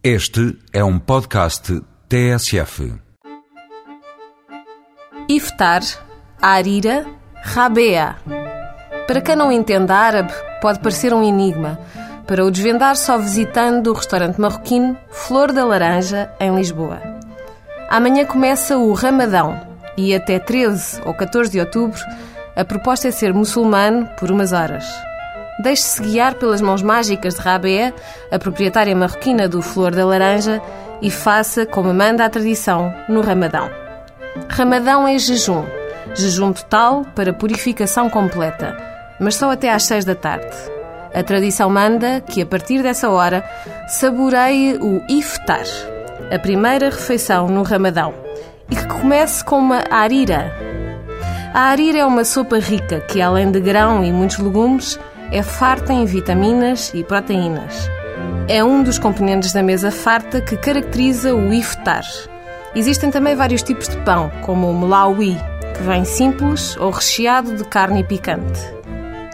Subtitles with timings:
[0.00, 2.94] Este é um podcast TSF.
[5.28, 5.82] Iftar,
[6.40, 8.14] Arira, Rabea.
[9.08, 10.32] Para quem não entende árabe,
[10.62, 11.80] pode parecer um enigma.
[12.28, 17.02] Para o desvendar só visitando o restaurante marroquino Flor da Laranja, em Lisboa.
[17.90, 19.60] Amanhã começa o Ramadão
[19.96, 22.00] e até 13 ou 14 de outubro
[22.54, 25.07] a proposta é ser muçulmano por umas horas.
[25.58, 27.92] Deixe-se guiar pelas mãos mágicas de Rabea,
[28.30, 30.62] a proprietária marroquina do Flor da Laranja,
[31.02, 33.70] e faça como manda a tradição no Ramadão.
[34.48, 35.64] Ramadão é jejum.
[36.14, 38.76] Jejum total para purificação completa,
[39.20, 40.56] mas só até às seis da tarde.
[41.12, 43.44] A tradição manda que, a partir dessa hora,
[43.88, 45.64] saboreie o iftar,
[46.30, 48.14] a primeira refeição no Ramadão,
[48.70, 50.52] e que comece com uma arira.
[51.54, 54.98] A arira é uma sopa rica que, além de grão e muitos legumes,
[55.30, 57.88] é farta em vitaminas e proteínas.
[58.48, 62.04] É um dos componentes da mesa farta que caracteriza o iftar.
[62.74, 65.36] Existem também vários tipos de pão, como o melawi,
[65.76, 68.60] que vem simples ou recheado de carne picante.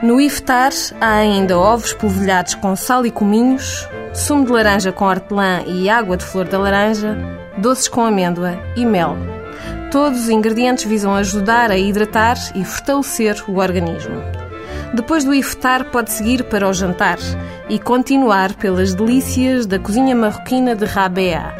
[0.02, 5.62] No iftar há ainda ovos polvilhados com sal e cominhos, sumo de laranja com hortelã
[5.66, 7.16] e água de flor da laranja,
[7.56, 9.16] doces com amêndoa e mel.
[9.90, 14.43] Todos os ingredientes visam ajudar a hidratar e fortalecer o organismo.
[14.94, 17.18] Depois do iftar, pode seguir para o jantar
[17.68, 21.52] e continuar pelas delícias da cozinha marroquina de Rabea.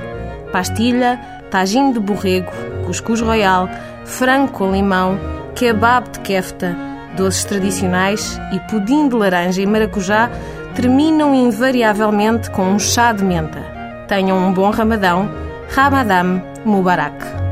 [0.53, 2.53] Pastilha, tagine de borrego,
[2.87, 3.69] cuscuz royal,
[4.05, 5.19] frango com limão,
[5.57, 6.77] kebab de kefta,
[7.17, 10.31] doces tradicionais e pudim de laranja e maracujá
[10.77, 13.61] terminam invariavelmente com um chá de menta.
[14.07, 15.29] Tenham um bom ramadão.
[15.71, 17.45] Ramadam Mubarak.